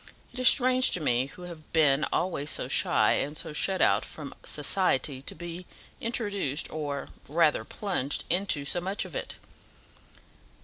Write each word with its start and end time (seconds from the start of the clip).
It 0.33 0.39
is 0.39 0.49
strange 0.49 0.89
to 0.97 0.99
me, 0.99 1.27
who 1.27 1.43
have 1.43 1.71
been 1.73 2.07
always 2.11 2.49
so 2.49 2.67
shy, 2.67 3.11
and 3.21 3.37
so 3.37 3.53
shut 3.53 3.81
out 3.83 4.03
from 4.03 4.33
society, 4.43 5.21
to 5.21 5.35
be 5.35 5.67
introduced 5.99 6.71
or 6.71 7.09
rather 7.27 7.63
plunged 7.63 8.23
into 8.27 8.65
so 8.65 8.81
much 8.81 9.05
of 9.05 9.15
it." 9.15 9.35